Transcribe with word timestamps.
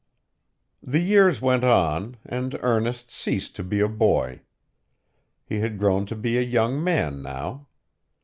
The 0.81 0.97
years 0.97 1.41
went 1.43 1.63
on, 1.63 2.17
and 2.25 2.57
Ernest 2.63 3.11
ceased 3.11 3.55
to 3.57 3.63
be 3.63 3.79
a 3.81 3.87
boy. 3.87 4.41
He 5.45 5.59
had 5.59 5.77
grown 5.77 6.07
to 6.07 6.15
be 6.15 6.39
a 6.39 6.41
young 6.41 6.83
man 6.83 7.21
now. 7.21 7.67